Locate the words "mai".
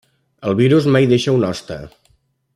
0.95-1.09